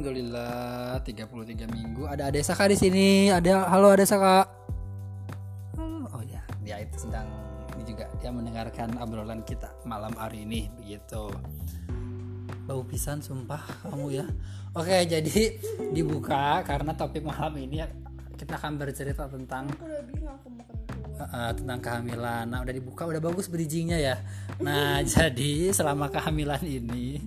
Alhamdulillah 0.00 1.04
33 1.04 1.76
minggu 1.76 2.08
ada 2.08 2.32
Adesa 2.32 2.56
Kak 2.56 2.72
di 2.72 2.76
sini. 2.80 3.28
Ada 3.28 3.68
halo 3.68 3.92
Adesa 3.92 4.16
Kak. 4.16 4.48
Halo. 5.76 6.08
Oh 6.16 6.24
ya, 6.24 6.40
dia 6.64 6.80
itu 6.80 7.04
sedang 7.04 7.28
ini 7.76 7.84
juga 7.84 8.08
dia 8.16 8.32
mendengarkan 8.32 8.96
obrolan 8.96 9.44
kita 9.44 9.68
malam 9.84 10.16
hari 10.16 10.48
ini 10.48 10.72
begitu. 10.80 11.28
Bau 12.64 12.80
pisan 12.88 13.20
sumpah 13.20 13.60
kamu 13.84 14.24
ya. 14.24 14.24
Oke, 14.80 15.04
jadi 15.04 15.60
dibuka 15.92 16.64
karena 16.64 16.96
topik 16.96 17.20
malam 17.20 17.60
ini 17.60 17.84
kita 18.40 18.56
akan 18.56 18.80
bercerita 18.80 19.28
tentang 19.28 19.68
uh, 21.20 21.52
tentang 21.52 21.78
kehamilan. 21.84 22.48
Nah, 22.48 22.64
udah 22.64 22.72
dibuka, 22.72 23.04
udah 23.04 23.20
bagus 23.20 23.52
bridgingnya 23.52 24.00
ya. 24.00 24.16
Nah, 24.64 25.04
jadi 25.12 25.76
selama 25.76 26.08
kehamilan 26.08 26.64
ini 26.64 27.20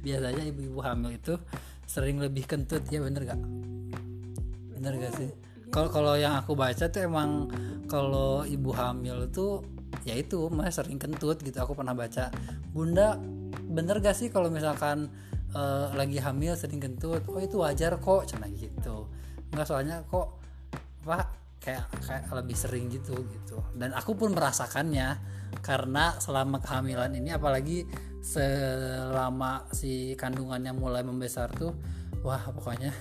biasanya 0.00 0.40
ibu-ibu 0.48 0.80
hamil 0.80 1.20
itu 1.20 1.36
sering 1.84 2.20
lebih 2.20 2.44
kentut 2.48 2.84
ya 2.88 3.00
bener 3.00 3.28
gak? 3.28 3.40
Bener 4.74 4.92
gak 5.00 5.12
sih? 5.16 5.30
Kalau 5.70 5.90
kalau 5.90 6.14
yang 6.14 6.38
aku 6.38 6.54
baca 6.54 6.86
tuh 6.86 7.02
emang 7.02 7.50
kalau 7.90 8.46
ibu 8.46 8.70
hamil 8.72 9.26
tuh 9.30 9.64
ya 10.06 10.14
itu 10.14 10.46
mah 10.50 10.70
sering 10.70 11.00
kentut 11.00 11.40
gitu. 11.42 11.58
Aku 11.60 11.74
pernah 11.74 11.96
baca. 11.96 12.30
Bunda 12.70 13.18
bener 13.64 13.98
gak 13.98 14.16
sih 14.16 14.30
kalau 14.30 14.48
misalkan 14.48 15.10
eh, 15.52 15.86
lagi 15.92 16.18
hamil 16.22 16.54
sering 16.54 16.78
kentut? 16.78 17.26
Oh 17.26 17.40
itu 17.42 17.58
wajar 17.58 17.98
kok, 17.98 18.26
cina 18.30 18.46
gitu. 18.52 19.10
Enggak 19.50 19.66
soalnya 19.70 20.02
kok 20.08 20.40
apa 21.04 21.43
kayak 21.64 21.88
kayak 22.04 22.28
lebih 22.28 22.52
sering 22.52 22.92
gitu 22.92 23.16
gitu 23.24 23.56
dan 23.72 23.96
aku 23.96 24.12
pun 24.12 24.36
merasakannya 24.36 25.16
karena 25.64 26.12
selama 26.20 26.60
kehamilan 26.60 27.16
ini 27.16 27.32
apalagi 27.32 27.88
selama 28.20 29.64
si 29.72 30.12
kandungannya 30.12 30.76
mulai 30.76 31.00
membesar 31.00 31.48
tuh 31.56 31.72
wah 32.20 32.44
pokoknya 32.52 32.92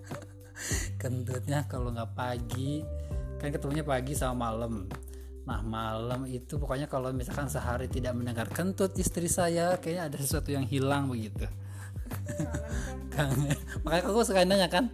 kentutnya 1.02 1.66
kalau 1.66 1.90
nggak 1.90 2.14
pagi 2.14 2.86
kan 3.42 3.50
ketemunya 3.50 3.82
pagi 3.82 4.14
sama 4.14 4.46
malam 4.46 4.86
nah 5.42 5.58
malam 5.58 6.22
itu 6.30 6.54
pokoknya 6.62 6.86
kalau 6.86 7.10
misalkan 7.10 7.50
sehari 7.50 7.90
tidak 7.90 8.14
mendengar 8.14 8.46
kentut 8.46 8.94
istri 8.94 9.26
saya 9.26 9.74
kayaknya 9.82 10.06
ada 10.06 10.16
sesuatu 10.22 10.54
yang 10.54 10.62
hilang 10.62 11.10
begitu 11.10 11.50
Kangen. 13.10 13.58
makanya 13.82 14.02
aku 14.06 14.22
suka 14.22 14.46
nanya 14.46 14.70
kan 14.70 14.86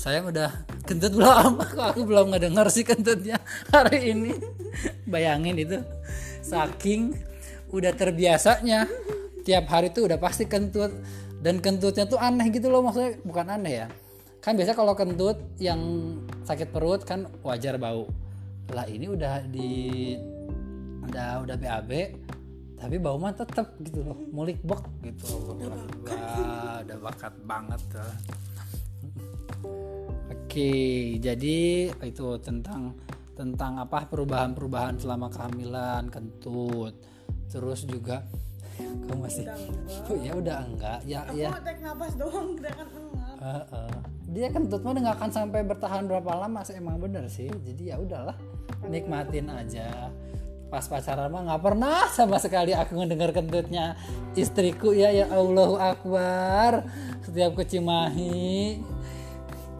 sayang 0.00 0.32
udah 0.32 0.64
kentut 0.88 1.12
belum? 1.12 1.60
Kok 1.76 1.86
aku 1.92 2.00
belum 2.08 2.32
ngedengar 2.32 2.72
sih 2.72 2.88
kentutnya 2.88 3.36
hari 3.74 4.16
ini. 4.16 4.32
Bayangin 5.04 5.60
itu. 5.60 5.76
Saking 6.40 7.12
udah 7.68 7.92
terbiasanya 7.92 8.88
tiap 9.44 9.68
hari 9.68 9.92
tuh 9.92 10.08
udah 10.08 10.16
pasti 10.16 10.48
kentut. 10.48 10.88
Dan 11.40 11.60
kentutnya 11.60 12.08
tuh 12.08 12.16
aneh 12.16 12.48
gitu 12.48 12.72
loh 12.72 12.80
maksudnya 12.80 13.20
bukan 13.20 13.60
aneh 13.60 13.84
ya. 13.84 13.88
Kan 14.40 14.56
biasa 14.56 14.72
kalau 14.72 14.96
kentut 14.96 15.36
yang 15.60 15.80
sakit 16.48 16.72
perut 16.72 17.04
kan 17.04 17.28
wajar 17.44 17.76
bau. 17.76 18.08
Lah 18.72 18.88
ini 18.88 19.04
udah 19.04 19.44
di 19.44 20.16
udah 21.04 21.44
udah 21.44 21.56
BAB 21.60 21.90
tapi 22.80 22.96
bau 22.96 23.20
mah 23.20 23.36
tetap 23.36 23.76
gitu 23.84 24.00
loh. 24.00 24.16
Mulik 24.32 24.64
bok 24.64 24.88
gitu. 25.04 25.28
Loh 25.60 25.84
Wah, 26.08 26.80
udah 26.80 26.98
bakat 27.04 27.36
banget 27.44 27.80
tuh. 27.92 28.40
Oke, 30.30 31.14
jadi 31.22 31.90
itu 31.94 32.26
tentang 32.42 32.98
tentang 33.38 33.80
apa 33.80 34.04
perubahan-perubahan 34.10 34.98
selama 34.98 35.30
kehamilan, 35.30 36.10
kentut. 36.10 36.92
Terus 37.48 37.86
juga 37.86 38.26
kamu 39.06 39.18
masih 39.24 39.44
Oh, 40.10 40.16
ya 40.26 40.32
udah 40.34 40.56
enggak. 40.66 40.98
Ya 41.06 41.22
Aku 41.28 41.38
ya. 41.38 41.54
nafas 41.54 42.12
doang 42.18 42.58
gerakan 42.58 42.88
enggak. 42.90 43.34
Heeh. 43.40 43.92
Dia 44.30 44.46
kentut 44.50 44.80
mah 44.82 44.92
nggak 44.94 45.16
akan 45.22 45.30
sampai 45.30 45.60
bertahan 45.66 46.04
berapa 46.06 46.30
lama 46.34 46.60
sih 46.62 46.76
emang 46.78 46.98
bener 46.98 47.26
sih. 47.26 47.50
Jadi 47.50 47.94
ya 47.94 47.96
udahlah, 47.98 48.36
nikmatin 48.86 49.50
aja. 49.50 50.10
Pas 50.70 50.86
pacaran 50.86 51.30
mah 51.34 51.42
nggak 51.50 51.62
pernah 51.66 52.06
sama 52.14 52.38
sekali 52.38 52.70
aku 52.70 52.94
ngedengar 52.94 53.34
kentutnya 53.34 53.98
istriku 54.38 54.94
ya 54.94 55.10
ya 55.10 55.26
Allahu 55.30 55.78
Akbar. 55.78 56.86
Setiap 57.26 57.58
kecimahi 57.58 58.78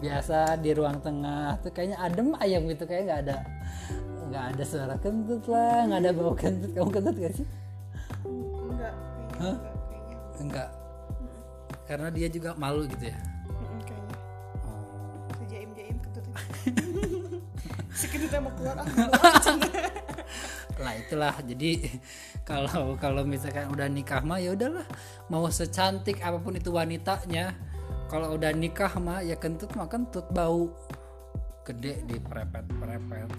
biasa 0.01 0.57
di 0.57 0.73
ruang 0.73 0.97
tengah. 0.99 1.61
Tuh 1.61 1.69
kayaknya 1.69 2.01
adem 2.01 2.33
ayam 2.41 2.65
gitu 2.65 2.83
kayak 2.89 3.03
nggak 3.07 3.21
ada 3.29 3.37
nggak 4.31 4.45
ada 4.55 4.63
suara 4.63 4.95
kentut 4.95 5.43
lah 5.51 5.85
nggak 5.85 5.99
ada 6.01 6.11
bau 6.15 6.33
kentut. 6.33 6.71
Kamu 6.73 6.89
kentut 6.89 7.15
gak 7.19 7.33
sih? 7.35 7.47
Enggak, 8.25 8.93
kayaknya 9.91 10.17
enggak, 10.41 10.69
karena 11.85 12.07
dia 12.09 12.27
juga 12.31 12.55
malu 12.55 12.87
gitu 12.87 13.11
ya? 13.11 13.17
Kayaknya. 13.83 14.15
oh. 14.63 14.81
Sejaim-jaim 15.43 15.97
kentut 15.99 16.23
itu. 16.23 16.33
si 17.99 18.05
kentutnya 18.07 18.39
mau 18.39 18.51
keluar 18.55 18.77
aku 18.81 18.95
lah 20.87 20.93
itulah. 20.97 21.35
Jadi 21.43 21.71
kalau 22.47 22.95
kalau 22.97 23.21
misalkan 23.27 23.69
udah 23.69 23.91
nikah 23.91 24.23
mah 24.23 24.39
ya 24.39 24.55
udahlah. 24.55 24.87
Mau 25.27 25.45
secantik 25.51 26.23
apa 26.23 26.39
pun 26.39 26.55
itu 26.55 26.71
wanitanya 26.71 27.51
kalau 28.11 28.35
udah 28.35 28.51
nikah 28.51 28.91
mah 28.99 29.23
ya 29.23 29.39
kentut 29.39 29.71
mah 29.79 29.87
kentut 29.87 30.27
bau 30.35 30.67
gede 31.63 32.03
di 32.03 32.19
perepet 32.19 32.67
perepet 32.75 33.31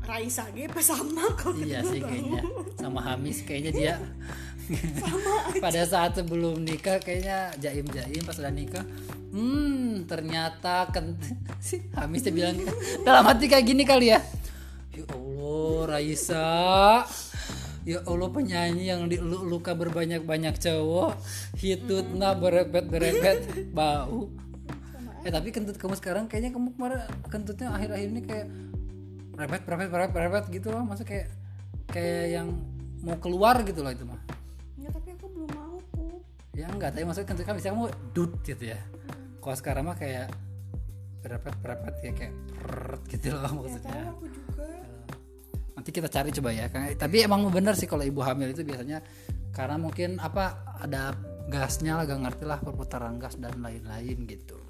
Raisa 0.00 0.48
ge 0.56 0.64
pas 0.64 0.80
sama 0.80 1.28
kok. 1.36 1.52
iya 1.60 1.84
sih 1.84 2.00
kayaknya. 2.00 2.40
Sama 2.80 3.04
Hamis 3.04 3.44
kayaknya 3.44 3.70
dia. 3.70 3.94
Pada 5.64 5.82
saat 5.84 6.16
sebelum 6.16 6.62
nikah 6.62 6.96
kayaknya 7.02 7.52
jaim 7.60 7.84
jaim 7.90 8.22
pas 8.24 8.38
udah 8.38 8.54
nikah 8.54 8.86
hmm 9.30 10.06
ternyata 10.10 10.88
kentut 10.90 11.36
si 11.62 11.84
Hamis 11.94 12.24
dia 12.26 12.34
bilang 12.34 12.56
dalam 13.04 13.26
hati 13.26 13.46
kayak 13.50 13.66
gini 13.66 13.82
kali 13.84 14.14
ya? 14.14 14.24
Ya 14.94 15.04
Allah 15.12 15.78
Raisa 15.86 16.48
ya 17.82 17.98
Allah 18.02 18.28
penyanyi 18.28 18.84
yang 18.86 19.06
di 19.06 19.16
lu- 19.16 19.42
luka 19.42 19.72
berbanyak 19.72 20.22
banyak 20.22 20.54
cowok 20.54 21.16
hitutna 21.56 22.34
berepet 22.34 22.86
berepet 22.86 23.38
bau. 23.70 24.28
Eh 25.20 25.28
tapi 25.28 25.48
kentut 25.48 25.76
kamu 25.76 25.94
sekarang 25.94 26.24
kayaknya 26.26 26.50
kamu 26.50 26.72
kemarin 26.72 27.00
kentutnya 27.26 27.68
akhir-akhir 27.70 28.08
ini 28.08 28.22
kayak 28.22 28.46
repet 29.34 29.62
repet 29.62 29.88
repet 29.88 30.16
repet 30.18 30.44
gitu 30.50 30.68
loh 30.68 30.82
masa 30.82 31.02
kayak 31.02 31.28
kayak 31.86 32.26
yang 32.34 32.48
mau 33.00 33.16
keluar 33.16 33.60
gitu 33.62 33.80
loh 33.80 33.88
itu 33.88 34.04
mah 34.04 34.20
Enggak, 34.76 34.92
tapi 34.94 35.08
aku 35.12 35.26
belum 35.30 35.50
mau 35.50 35.76
tuh. 35.90 36.20
ya 36.52 36.66
enggak 36.66 36.90
tapi 36.90 37.04
maksudnya 37.04 37.28
kentut 37.28 37.44
kan 37.44 37.54
bisa 37.54 37.68
kamu 37.68 37.84
dut 38.10 38.32
gitu 38.42 38.64
ya. 38.66 38.80
Kalau 39.38 39.56
sekarang 39.56 39.84
mah 39.84 39.96
kayak 39.96 40.28
berepet 41.20 41.54
berepet 41.58 41.94
ya 42.00 42.12
kayak 42.14 42.34
gitu 43.06 43.28
loh 43.30 43.44
Ya 43.44 43.52
maksudnya. 43.54 44.00
aku 44.10 44.24
juga. 44.26 44.68
Nanti 45.80 45.96
kita 45.96 46.12
cari 46.12 46.28
coba 46.28 46.52
ya 46.52 46.68
Kan- 46.68 46.92
tapi 47.00 47.24
emang 47.24 47.48
bener 47.48 47.72
sih 47.72 47.88
kalau 47.88 48.04
ibu 48.04 48.20
hamil 48.20 48.52
itu 48.52 48.60
biasanya 48.60 49.00
karena 49.48 49.80
mungkin 49.80 50.20
apa 50.20 50.76
ada 50.76 51.16
gasnya 51.48 51.96
lah 51.96 52.04
gak 52.04 52.20
ngerti 52.20 52.44
lah 52.44 52.60
perputaran 52.60 53.16
gas 53.16 53.40
dan 53.40 53.56
lain-lain 53.64 54.28
gitu. 54.28 54.60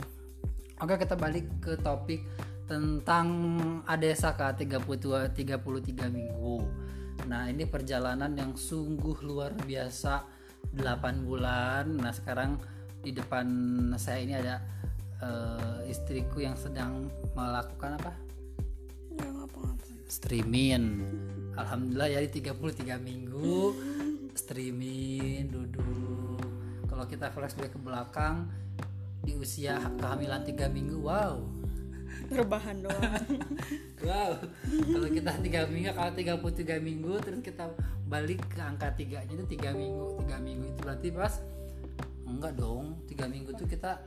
Oke 0.80 0.96
kita 0.96 1.18
balik 1.18 1.60
ke 1.60 1.76
topik 1.82 2.24
tentang 2.64 3.26
Adesa 3.84 4.38
Kak 4.38 4.62
32 4.62 5.34
33 5.34 6.08
minggu. 6.08 6.56
Nah 7.26 7.50
ini 7.50 7.66
perjalanan 7.66 8.30
yang 8.32 8.54
sungguh 8.54 9.20
luar 9.26 9.52
biasa 9.66 10.24
8 10.72 11.26
bulan. 11.26 11.90
Nah 11.90 12.14
sekarang 12.14 12.62
di 13.02 13.10
depan 13.10 13.44
saya 13.98 14.22
ini 14.22 14.34
ada 14.38 14.62
eh, 15.20 15.90
istriku 15.90 16.40
yang 16.40 16.54
sedang 16.56 17.10
melakukan 17.36 17.98
apa? 17.98 18.14
Enggak 19.12 19.30
ngapa-ngapa. 19.36 19.89
Streaming 20.10 21.06
alhamdulillah 21.54 22.08
ya 22.10 22.18
di 22.26 22.42
33 22.42 22.98
minggu 22.98 23.54
streaming 24.34 25.50
duduk. 25.50 26.42
Kalau 26.86 27.04
kita 27.06 27.30
flashback 27.30 27.74
ke 27.74 27.78
belakang 27.78 28.50
di 29.22 29.36
usia 29.36 29.78
kehamilan 29.98 30.42
3 30.42 30.70
minggu 30.70 30.98
wow. 31.04 31.38
Rebahan 32.30 32.82
doang. 32.82 33.22
wow. 34.06 34.34
Kalau 34.66 35.08
kita 35.10 35.30
tiga 35.42 35.66
minggu 35.70 35.94
kalau 35.94 36.12
33 36.14 36.82
minggu 36.82 37.12
terus 37.22 37.40
kita 37.42 37.70
balik 38.10 38.42
ke 38.50 38.58
angka 38.58 38.90
tiganya 38.98 39.30
itu 39.30 39.46
tiga 39.46 39.70
minggu. 39.74 40.18
Tiga 40.26 40.36
minggu 40.42 40.64
itu 40.74 40.78
berarti 40.82 41.08
pas 41.14 41.34
enggak 42.26 42.52
dong. 42.58 42.98
Tiga 43.06 43.30
minggu 43.30 43.54
tuh 43.54 43.66
kita 43.66 44.02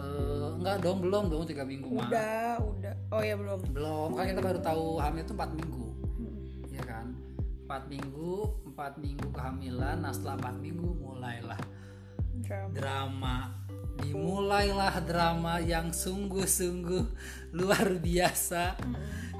eh, 0.00 0.48
enggak 0.56 0.76
dong 0.80 0.98
belum 1.04 1.24
dong 1.28 1.44
tiga 1.44 1.64
minggu 1.68 1.92
mah 1.92 2.08
udah, 2.08 2.52
udah. 2.60 2.94
Oh 3.12 3.22
ya 3.22 3.34
belum. 3.36 3.60
belum 3.70 4.08
kan 4.16 4.24
kita 4.28 4.40
baru 4.40 4.58
tahu 4.64 4.84
hamil 4.98 5.22
itu 5.22 5.34
4 5.36 5.58
minggu. 5.58 5.86
Ya 6.72 6.82
kan? 6.88 7.06
4 7.68 7.92
minggu 7.92 8.34
4 8.74 8.98
minggu 8.98 9.26
kehamilan 9.30 9.96
nah 10.02 10.10
setelah 10.10 10.50
4 10.50 10.64
minggu 10.64 10.88
mulailah 10.98 11.60
Drama. 12.40 12.72
drama. 12.72 13.36
Dimulailah 14.00 14.96
drama 15.04 15.60
yang 15.60 15.92
sungguh-sungguh 15.92 17.04
luar 17.52 18.00
biasa. 18.00 18.80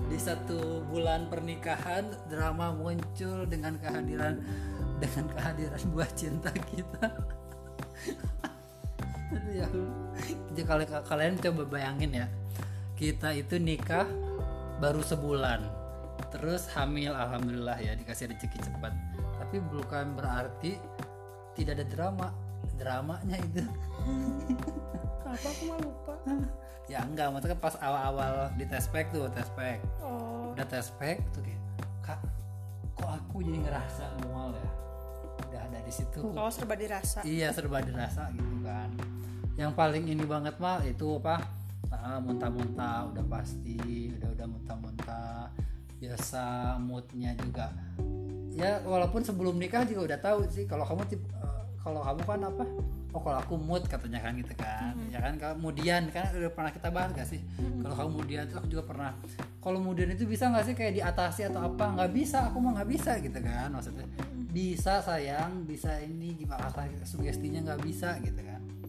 Di 0.04 0.18
satu 0.20 0.84
bulan 0.84 1.32
pernikahan 1.32 2.12
drama 2.28 2.68
muncul 2.76 3.48
dengan 3.48 3.80
kehadiran 3.80 4.36
dengan 5.00 5.24
kehadiran 5.32 5.80
buah 5.96 6.10
cinta 6.12 6.52
kita 6.52 7.08
ya. 9.50 9.66
Jadi 10.50 10.62
kalau 10.62 10.82
kalian 11.02 11.34
coba 11.36 11.62
bayangin 11.68 12.12
ya 12.14 12.26
kita 12.94 13.32
itu 13.32 13.56
nikah 13.56 14.04
baru 14.76 15.00
sebulan 15.00 15.64
terus 16.30 16.68
hamil 16.70 17.10
alhamdulillah 17.10 17.76
ya 17.76 17.92
dikasih 17.94 18.28
rezeki 18.28 18.60
cepat 18.60 18.92
tapi 19.36 19.56
bukan 19.62 20.12
berarti 20.12 20.76
tidak 21.54 21.80
ada 21.80 21.86
drama 21.86 22.28
dramanya 22.76 23.36
itu 23.40 23.64
Apa 25.24 25.46
aku 25.46 25.62
mah 25.64 25.78
lupa. 25.78 26.14
ya 26.86 27.00
enggak 27.00 27.30
maksudnya 27.30 27.56
pas 27.56 27.72
awal-awal 27.78 28.52
di 28.52 28.66
tespek 28.66 29.08
tuh 29.08 29.30
tespek 29.30 29.78
Oh. 30.00 30.52
udah 30.52 30.66
tespek 30.66 31.22
tuh 31.30 31.40
kayak 31.40 31.60
kak 32.02 32.20
kok 32.92 33.10
aku 33.10 33.40
jadi 33.40 33.58
ngerasa 33.62 34.04
mual 34.20 34.52
ya 34.52 34.68
udah 35.40 35.64
dari 35.70 35.88
situ 35.88 36.20
Kalau 36.26 36.50
serba 36.50 36.74
dirasa. 36.74 37.22
iya 37.22 37.48
serba 37.48 37.80
dirasa 37.80 38.28
gitu 38.30 38.60
kan 38.60 38.90
yang 39.60 39.76
paling 39.76 40.08
ini 40.08 40.24
banget 40.24 40.56
mah 40.56 40.80
itu 40.88 41.20
apa? 41.20 41.44
Ah, 41.92 42.16
muntah-muntah 42.16 43.12
udah 43.12 43.24
pasti 43.28 44.08
udah 44.16 44.32
udah 44.32 44.46
muntah-muntah. 44.48 45.52
Biasa 46.00 46.76
moodnya 46.80 47.36
juga. 47.36 47.68
Ya 48.56 48.80
walaupun 48.88 49.20
sebelum 49.20 49.60
nikah 49.60 49.84
juga 49.84 50.16
udah 50.16 50.18
tahu 50.24 50.38
sih 50.48 50.64
kalau 50.64 50.88
kamu 50.88 51.04
tip 51.12 51.20
eh, 51.20 51.62
kalau 51.84 52.00
kamu 52.00 52.20
kan 52.24 52.40
apa? 52.48 52.64
Oh 53.12 53.20
kalau 53.20 53.36
aku 53.36 53.60
mood 53.60 53.84
katanya 53.84 54.24
kan 54.24 54.32
gitu 54.40 54.54
kan. 54.56 54.96
Ya 55.12 55.20
kan 55.20 55.36
kemudian 55.36 56.08
kan 56.08 56.32
udah 56.32 56.52
pernah 56.56 56.72
kita 56.72 56.88
bahas 56.88 57.12
gak 57.12 57.28
sih? 57.28 57.44
Kalau 57.84 57.94
kamu 58.00 58.08
kemudian 58.16 58.42
tuh 58.48 58.64
aku 58.64 58.68
juga 58.72 58.84
pernah. 58.88 59.12
Kalau 59.60 59.76
kemudian 59.76 60.08
itu 60.16 60.24
bisa 60.24 60.48
nggak 60.48 60.64
sih 60.72 60.72
kayak 60.72 60.96
diatasi 60.96 61.52
atau 61.52 61.68
apa? 61.68 62.00
Nggak 62.00 62.10
bisa 62.16 62.48
aku 62.48 62.64
mah 62.64 62.80
nggak 62.80 62.88
bisa 62.96 63.12
gitu 63.20 63.36
kan 63.44 63.68
maksudnya. 63.68 64.08
Bisa 64.48 65.04
sayang 65.04 65.68
bisa 65.68 66.00
ini 66.00 66.32
gimana 66.32 66.72
sugestinya 67.04 67.60
nggak 67.60 67.80
bisa 67.84 68.16
gitu 68.24 68.40
kan 68.40 68.79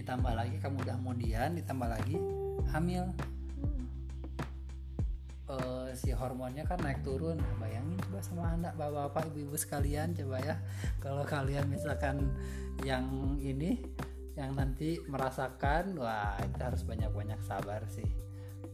ditambah 0.00 0.32
lagi 0.32 0.56
kamu 0.56 0.80
udah 0.80 0.96
kemudian 0.96 1.52
ditambah 1.60 1.88
lagi 1.88 2.16
hamil. 2.72 3.04
Eh, 5.50 5.90
si 5.98 6.14
hormonnya 6.14 6.62
kan 6.62 6.78
naik 6.80 7.02
turun. 7.02 7.36
Bayangin 7.58 7.98
coba 8.06 8.20
sama 8.22 8.42
anak 8.54 8.78
bapak-bapak 8.78 9.34
ibu-ibu 9.34 9.58
sekalian 9.58 10.14
coba 10.14 10.40
ya. 10.40 10.56
Kalau 11.02 11.26
kalian 11.26 11.66
misalkan 11.68 12.32
yang 12.86 13.36
ini 13.42 13.82
yang 14.38 14.56
nanti 14.56 15.02
merasakan 15.10 15.98
wah 15.98 16.38
itu 16.40 16.58
harus 16.62 16.82
banyak-banyak 16.86 17.40
sabar 17.42 17.82
sih. 17.90 18.06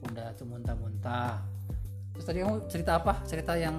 Udah 0.07 0.37
tuh 0.37 0.47
muntah-muntah. 0.47 1.43
Terus 2.13 2.25
tadi 2.29 2.39
kamu 2.45 2.57
cerita 2.69 3.01
apa? 3.01 3.25
Cerita 3.25 3.57
yang 3.57 3.77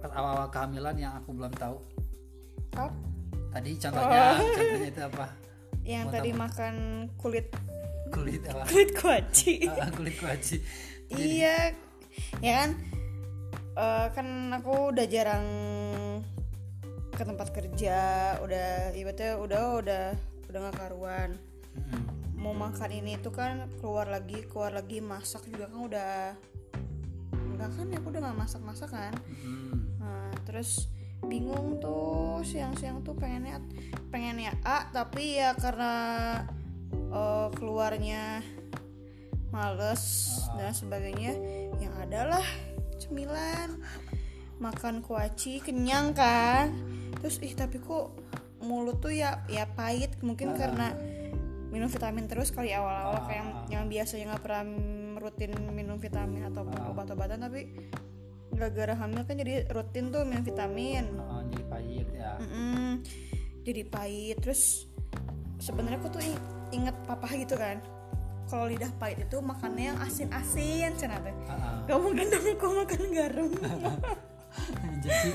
awal-awal 0.00 0.48
kehamilan 0.48 0.96
yang 0.96 1.12
aku 1.20 1.36
belum 1.36 1.52
tahu. 1.54 1.76
Tadi 3.52 3.70
contohnya 3.78 4.34
contohnya 4.34 4.88
itu 4.90 5.02
apa 5.06 5.43
Yang 5.84 6.06
tadi 6.10 6.30
makan 6.32 6.74
kulit 7.20 7.48
kulit 8.08 8.42
apa 8.48 8.64
kulit 8.72 8.90
kuaci. 8.96 9.54
Ah, 9.80 9.90
kulit 9.92 10.16
kuaci 10.16 10.56
iya. 11.12 11.74
Ya 12.40 12.52
kan? 12.64 12.70
Eh, 13.74 14.06
kan 14.14 14.26
aku 14.54 14.94
udah 14.94 15.06
jarang 15.10 15.46
ke 17.14 17.22
tempat 17.22 17.50
kerja, 17.54 17.98
udah 18.42 18.94
ibaratnya 18.94 19.38
udah 19.38 19.62
udah 19.82 20.04
udah 20.50 20.58
gak 20.70 20.76
karuan. 20.78 21.30
Mm-mm. 21.74 22.02
Mau 22.38 22.54
makan 22.54 22.90
ini 22.94 23.18
tuh 23.18 23.34
kan 23.34 23.66
keluar 23.82 24.06
lagi, 24.06 24.46
keluar 24.46 24.74
lagi 24.74 25.02
masak 25.02 25.46
juga 25.50 25.70
kan 25.70 25.80
udah 25.90 26.14
enggak 27.54 27.70
kan 27.70 27.86
ya 27.90 27.98
aku 28.02 28.08
udah 28.14 28.20
gak 28.30 28.38
masak-masak 28.38 28.90
kan. 28.90 29.14
Mm-mm. 29.26 29.98
Nah, 29.98 30.30
terus 30.46 30.86
bingung 31.26 31.80
tuh 31.80 32.40
siang-siang 32.44 33.00
tuh 33.02 33.16
pengennya 33.16 33.60
pengennya 34.08 34.54
A 34.62 34.88
tapi 34.92 35.40
ya 35.40 35.56
karena 35.56 35.92
eh, 36.92 37.48
keluarnya 37.56 38.44
males 39.54 40.02
dan 40.58 40.74
sebagainya 40.74 41.32
yang 41.78 41.94
adalah 42.02 42.42
cemilan 42.98 43.78
makan 44.58 45.02
kuaci 45.02 45.62
kenyang 45.62 46.14
kan. 46.14 46.74
Terus 47.22 47.38
ih 47.42 47.54
tapi 47.54 47.78
kok 47.78 48.14
mulut 48.64 48.98
tuh 48.98 49.12
ya 49.14 49.44
ya 49.46 49.68
pahit 49.68 50.16
mungkin 50.24 50.56
karena 50.56 50.96
minum 51.68 51.90
vitamin 51.90 52.30
terus 52.30 52.54
kali 52.54 52.72
awal-awal 52.72 53.26
kayak 53.28 53.42
yang, 53.42 53.50
yang 53.68 53.84
biasanya 53.90 54.24
nggak 54.34 54.42
pernah 54.46 54.64
rutin 55.20 55.52
minum 55.74 55.98
vitamin 56.00 56.48
ataupun 56.48 56.74
obat-obatan 56.94 57.44
tapi 57.44 57.68
gara-gara 58.54 58.94
hamil 58.94 59.22
kan 59.22 59.34
jadi 59.34 59.66
rutin 59.68 60.08
tuh 60.08 60.22
minum 60.22 60.40
vitamin. 60.40 61.04
Oh, 61.16 61.42
jadi 61.44 61.64
pahit 61.66 62.08
ya. 62.10 62.30
Mm-mm. 62.38 62.90
jadi 63.62 63.82
pahit 63.84 64.36
terus 64.38 64.84
sebenarnya 65.56 65.96
aku 65.96 66.08
tuh 66.10 66.20
ing- 66.20 66.44
inget 66.72 66.96
papa 67.04 67.26
gitu 67.30 67.54
kan. 67.54 67.82
Kalau 68.44 68.68
lidah 68.68 68.92
pahit 68.94 69.18
itu 69.20 69.36
makannya 69.38 69.90
yang 69.90 69.98
asin-asin 69.98 70.92
cina 70.94 71.16
teh 71.18 71.32
Ah, 71.44 71.52
ah. 71.52 71.76
gak 71.84 71.98
mungkin 71.98 72.28
dong 72.28 72.44
aku 72.44 72.66
makan 72.76 73.02
garam. 73.10 73.48
Jadi 75.04 75.32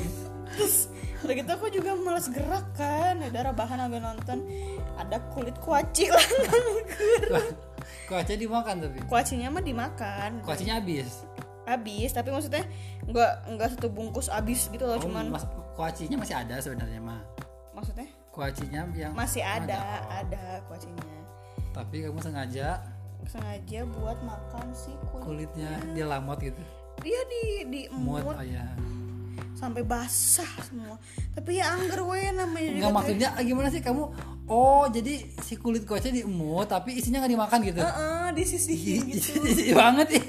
terus 0.49 0.88
udah 1.19 1.33
gitu 1.35 1.51
aku 1.51 1.67
juga 1.69 1.91
malas 1.95 2.29
gerak 2.29 2.65
kan. 2.73 3.19
Udah 3.19 3.41
rebahan 3.45 3.79
ambil 3.81 4.01
nonton. 4.03 4.45
Ada 4.95 5.19
kulit 5.31 5.57
kuaci 5.57 6.07
lah 6.13 6.25
kuaci 8.05 8.33
dimakan 8.35 8.75
tapi? 8.79 8.97
Kuacinya 9.05 9.47
mah 9.49 9.61
dimakan. 9.61 10.41
Kuacinya 10.41 10.77
habis 10.77 11.25
habis 11.77 12.09
tapi 12.15 12.33
maksudnya 12.33 12.65
nggak 13.05 13.31
nggak 13.55 13.67
satu 13.77 13.88
bungkus 13.93 14.29
habis 14.31 14.69
gitu 14.73 14.85
loh 14.89 14.97
oh, 14.97 15.01
cuman 15.01 15.29
mas, 15.29 15.45
kuacinya 15.77 16.17
masih 16.17 16.35
ada 16.35 16.55
sebenarnya 16.57 16.99
mah 17.01 17.21
maksudnya? 17.79 18.07
Kuacinya 18.29 18.81
yang 18.93 19.11
masih 19.15 19.41
ada 19.43 19.79
Oh. 19.79 20.19
ada 20.19 20.43
kuacinya. 20.67 21.03
Tapi 21.71 21.95
kamu 22.03 22.19
sengaja? 22.19 22.83
Sengaja 23.27 23.79
buat 23.88 24.17
makan 24.23 24.67
si 24.75 24.91
kulit 25.11 25.51
kulitnya 25.51 25.71
dilamot 25.95 26.39
gitu? 26.43 26.61
Dia 26.99 27.19
di 27.31 27.43
di 27.71 27.81
emut. 27.88 28.23
oh 28.27 28.43
ya 28.43 28.67
sampai 29.59 29.83
basah 29.83 30.47
semua. 30.63 30.95
Tapi 31.35 31.59
ya 31.59 31.75
angger 31.75 31.99
we 32.07 32.31
namanya 32.31 32.79
nggak 32.79 32.95
maksudnya 32.95 33.27
ah, 33.35 33.43
gimana 33.43 33.67
sih 33.67 33.83
kamu? 33.83 34.07
Oh 34.47 34.88
jadi 34.88 35.19
si 35.43 35.59
kulit 35.59 35.83
kuaci 35.83 36.15
diemut 36.15 36.71
tapi 36.71 36.95
isinya 36.95 37.19
nggak 37.19 37.33
dimakan 37.35 37.59
gitu? 37.67 37.79
Heeh, 37.83 38.25
disisihin 38.39 39.01
gitu. 39.11 39.35
Jijik 39.43 39.75
banget 39.83 40.07
ya 40.15 40.23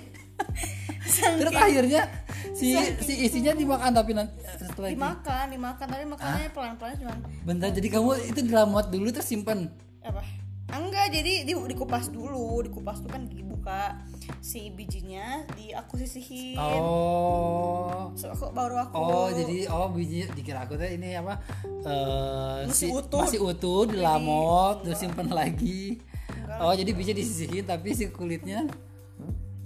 terus 1.20 1.52
akhirnya 1.52 2.02
si 2.50 2.72
si 3.00 3.12
isinya 3.24 3.52
dimakan 3.52 3.90
tapi 3.92 4.12
nanti 4.12 4.34
setelah 4.58 4.88
itu? 4.88 4.96
Dimakan 4.96 5.44
dimakan 5.48 5.86
tapi 5.86 6.04
makannya 6.04 6.48
pelan-pelan 6.50 6.94
cuman 6.98 7.18
bentar 7.42 7.68
jadi 7.70 7.88
kamu 7.90 8.10
itu 8.26 8.40
dilamot 8.42 8.86
dulu 8.88 9.08
terus 9.10 9.26
simpen? 9.26 9.70
Apa? 10.00 10.22
Enggak 10.70 11.10
jadi 11.10 11.42
di, 11.42 11.50
dikupas 11.50 12.08
dulu. 12.08 12.62
Dikupas 12.62 13.02
tuh 13.02 13.10
kan 13.10 13.26
dibuka. 13.26 13.98
Si 14.38 14.70
bijinya 14.70 15.42
di 15.52 15.74
aku 15.74 15.98
sisihin 15.98 16.54
oh. 16.54 18.14
So, 18.14 18.30
aku 18.30 18.54
baru 18.54 18.78
aku. 18.80 18.94
Oh 18.94 19.28
jadi 19.28 19.66
oh 19.66 19.90
biji 19.90 20.30
dikira 20.30 20.64
aku 20.64 20.78
teh 20.78 20.94
ini 20.94 21.18
apa 21.18 21.42
eh 21.82 22.64
Masih 22.64 22.86
si- 22.86 22.94
utuh. 22.94 23.20
masih 23.20 23.40
utuh 23.42 23.82
dilamot 23.84 24.86
terus 24.86 24.96
simpen 24.96 25.28
lagi. 25.28 25.98
Enggak. 26.30 26.58
oh 26.62 26.72
jadi 26.72 26.90
bisa 26.94 27.10
disisihin 27.10 27.66
tapi 27.66 27.90
si 27.90 28.06
kulitnya 28.08 28.70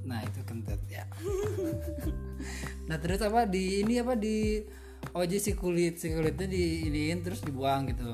nah 0.05 0.21
itu 0.21 0.41
kentut 0.45 0.81
ya. 0.89 1.05
Nah 2.89 3.01
terus 3.01 3.25
apa 3.25 3.49
di 3.49 3.81
ini 3.81 3.97
apa 3.97 4.13
di 4.13 4.61
jadi 5.13 5.37
si 5.41 5.57
kulit 5.57 5.97
si 5.97 6.13
kulitnya 6.13 6.45
di 6.45 6.89
iniin 6.89 7.25
terus 7.25 7.41
dibuang 7.41 7.89
gitu. 7.89 8.05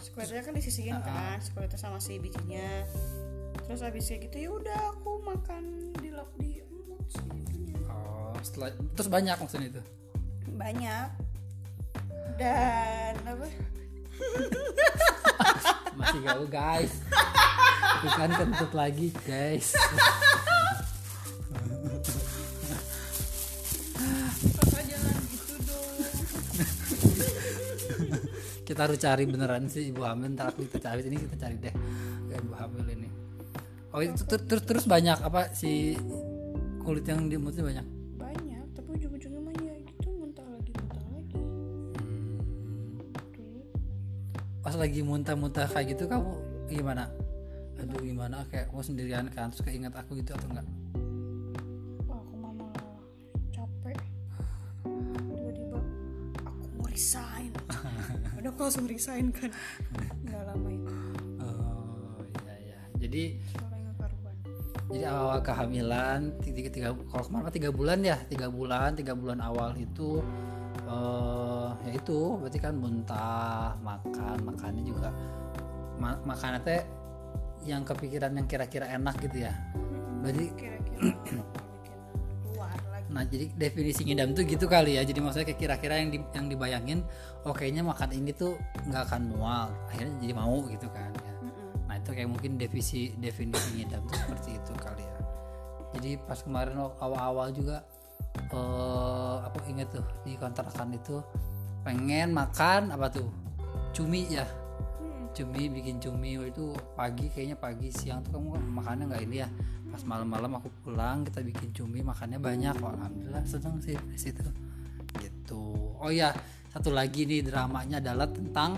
Si 0.00 0.08
kulitnya 0.12 0.40
kan 0.40 0.52
disisihin 0.56 0.96
kan 1.04 1.36
si 1.40 1.52
kulitnya 1.52 1.76
sama 1.76 2.00
si 2.00 2.16
bijinya. 2.16 2.84
Terus 3.68 3.84
habis 3.84 4.08
kayak 4.08 4.32
gitu 4.32 4.36
ya 4.40 4.50
udah 4.56 4.80
aku 4.96 5.20
makan 5.20 5.92
di 6.00 6.08
lap 6.12 6.30
di 6.40 6.62
emut 6.64 7.02
segitunya 7.10 7.76
oh 7.90 8.36
setelah 8.40 8.72
terus 8.96 9.08
banyak 9.12 9.36
maksudnya 9.36 9.68
itu? 9.76 9.82
Banyak. 10.56 11.08
Dan 12.36 13.14
apa? 13.24 13.46
Masih 16.00 16.20
gaul 16.24 16.48
guys. 16.48 16.92
Bukan 17.96 18.30
kentut 18.36 18.72
lagi 18.76 19.08
guys 19.24 19.72
kita 28.76 28.92
harus 28.92 29.00
cari 29.00 29.24
beneran 29.24 29.72
sih 29.72 29.88
ibu 29.88 30.04
hamil. 30.04 30.36
Ntar 30.36 30.52
aku 30.52 30.68
kita 30.68 30.92
cari 30.92 31.00
ini 31.08 31.16
kita 31.16 31.48
cari 31.48 31.56
deh. 31.56 31.72
Ke 32.28 32.44
ibu 32.44 32.52
hamil 32.52 32.84
ini. 32.92 33.08
Oh 33.88 34.04
itu 34.04 34.20
ter- 34.28 34.44
terus 34.44 34.68
terus 34.68 34.84
banyak 34.84 35.16
apa 35.24 35.48
si 35.56 35.96
kulit 36.84 37.08
yang 37.08 37.24
di 37.24 37.40
mulutnya 37.40 37.64
banyak? 37.64 37.86
Banyak 38.20 38.66
tapi 38.76 38.88
ujung-ujungnya 39.00 39.40
mah 39.40 39.56
ya 39.64 39.80
gitu 39.80 40.12
muntah 40.12 40.44
lagi 40.44 40.70
muntah 40.76 41.04
lagi. 41.08 41.40
Dulu. 43.32 43.60
pas 44.60 44.74
lagi 44.76 45.00
muntah-muntah 45.00 45.66
kayak 45.72 45.86
gitu 45.96 46.04
kamu 46.04 46.36
gimana? 46.68 47.08
Aduh 47.80 47.96
gimana? 48.04 48.44
Kayak 48.52 48.68
kamu 48.68 48.82
sendirian 48.84 49.26
kan? 49.32 49.56
Terus 49.56 49.64
keinget 49.64 49.96
aku 49.96 50.20
gitu 50.20 50.36
atau 50.36 50.52
enggak? 50.52 50.68
Wah, 52.04 52.20
aku 52.20 52.34
mah 52.44 52.52
malah 52.52 53.00
capek. 53.56 53.96
Tiba-tiba 55.32 55.80
aku 56.44 56.64
mau 56.76 56.84
resign 56.92 57.55
udah 58.46 58.54
aku 58.54 58.62
langsung 58.62 58.86
resign 58.86 59.34
kan 59.34 59.50
nggak 60.22 60.42
lama 60.46 60.68
itu. 60.70 60.94
Oh 61.42 62.22
iya 62.30 62.78
jadi 62.94 63.22
yang 63.74 63.94
karuan. 63.98 64.34
jadi 64.86 65.04
awal 65.10 65.38
kehamilan 65.42 66.20
tiga, 66.46 66.70
tiga 66.70 66.88
kalau 67.10 67.26
kemarin 67.26 67.50
tiga 67.50 67.70
bulan 67.74 67.98
ya 68.06 68.14
tiga 68.30 68.46
bulan 68.46 68.94
tiga 68.94 69.18
bulan 69.18 69.42
awal 69.42 69.74
itu 69.74 70.22
eh 70.86 71.70
ya 71.90 71.92
itu 71.98 72.38
berarti 72.38 72.58
kan 72.62 72.78
muntah 72.78 73.74
makan 73.82 74.38
makannya 74.46 74.82
juga 74.86 75.10
ma 75.98 76.14
makannya 76.22 76.62
teh 76.62 76.86
yang 77.66 77.82
kepikiran 77.82 78.30
yang 78.30 78.46
kira-kira 78.46 78.86
enak 78.94 79.18
gitu 79.26 79.42
ya. 79.42 79.58
Berarti 80.22 80.54
Kira-kira 80.54 81.02
nah 83.16 83.24
jadi 83.24 83.48
definisi 83.56 84.04
ngidam 84.04 84.36
tuh 84.36 84.44
gitu 84.44 84.68
kali 84.68 85.00
ya. 85.00 85.02
Jadi 85.02 85.24
maksudnya 85.24 85.48
kayak 85.48 85.60
kira-kira 85.60 85.94
yang 85.96 86.12
di, 86.12 86.18
yang 86.36 86.46
dibayangin 86.52 87.00
oh 87.48 87.56
kayaknya 87.56 87.80
makan 87.80 88.12
ini 88.12 88.36
tuh 88.36 88.60
nggak 88.84 89.02
akan 89.08 89.32
mual. 89.32 89.72
Akhirnya 89.88 90.12
jadi 90.20 90.34
mau 90.36 90.60
gitu 90.68 90.86
kan 90.92 91.08
ya. 91.16 91.32
Nah 91.88 91.94
itu 91.96 92.10
kayak 92.12 92.28
mungkin 92.28 92.60
definisi 92.60 93.16
definisi 93.16 93.80
ngidam 93.80 94.04
tuh 94.04 94.16
seperti 94.20 94.60
itu 94.60 94.72
kali 94.76 95.00
ya. 95.00 95.18
Jadi 95.96 96.10
pas 96.20 96.38
kemarin 96.44 96.76
awal-awal 97.00 97.48
juga 97.56 97.80
eh 98.36 99.36
apa 99.40 99.58
inget 99.72 99.88
tuh 99.88 100.04
di 100.28 100.36
kontrakan 100.36 100.92
itu 100.92 101.24
pengen 101.80 102.36
makan 102.36 102.92
apa 102.92 103.08
tuh? 103.08 103.32
Cumi 103.96 104.28
ya. 104.28 104.44
Hmm. 105.00 105.32
cumi 105.32 105.72
bikin 105.72 105.96
cumi. 105.96 106.36
Waktu 106.36 106.52
itu 106.52 106.76
pagi 106.92 107.32
kayaknya 107.32 107.56
pagi 107.56 107.88
siang 107.88 108.20
tuh 108.20 108.36
kamu 108.36 108.60
makannya 108.76 109.08
nggak 109.08 109.24
ini 109.24 109.38
ya 109.40 109.48
pas 109.96 110.04
malam-malam 110.04 110.60
aku 110.60 110.68
pulang 110.84 111.24
kita 111.24 111.40
bikin 111.40 111.72
cumi 111.72 112.04
makannya 112.04 112.36
banyak 112.36 112.76
alhamdulillah 112.76 113.40
seneng 113.48 113.80
sih 113.80 113.96
di 113.96 114.20
situ. 114.20 114.44
Gitu. 115.16 115.64
Oh 115.96 116.12
ya 116.12 116.36
satu 116.68 116.92
lagi 116.92 117.24
nih 117.24 117.40
dramanya 117.40 117.96
adalah 118.04 118.28
tentang 118.28 118.76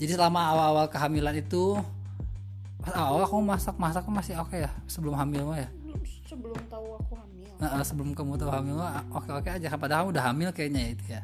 jadi 0.00 0.16
selama 0.16 0.56
awal-awal 0.56 0.88
kehamilan 0.88 1.36
itu 1.36 1.76
pas 2.80 2.96
awal 2.96 3.28
aku 3.28 3.36
masak 3.44 3.76
masak 3.76 4.08
masih 4.08 4.40
oke 4.40 4.56
ya? 4.56 4.72
Sebelum 4.88 5.12
hamil 5.12 5.44
mah 5.44 5.60
ya? 5.60 5.68
Belum 5.84 6.00
sebelum 6.24 6.56
tahu 6.72 7.04
aku 7.04 7.12
hamil. 7.20 7.52
nah, 7.60 7.84
sebelum 7.84 8.16
kamu 8.16 8.40
tahu 8.40 8.48
hamil 8.48 8.80
mah 8.80 9.04
oke 9.12 9.28
oke 9.36 9.48
aja. 9.52 9.68
Padahal 9.76 10.08
udah 10.08 10.32
hamil 10.32 10.48
kayaknya 10.56 10.96
itu 10.96 11.04
ya 11.12 11.20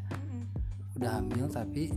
udah 1.00 1.24
hamil 1.24 1.48
tapi 1.48 1.88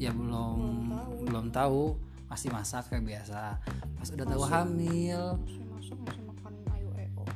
ya 0.00 0.08
belum 0.16 0.88
belum 1.28 1.52
tahu. 1.52 2.08
masih 2.28 2.52
masak 2.52 2.92
kayak 2.92 3.04
biasa. 3.08 3.56
Pas 3.96 4.08
udah 4.12 4.26
tahu 4.28 4.44
hamil. 4.44 5.20
Masih 5.44 5.64
masak 5.64 5.96
masih 5.96 6.27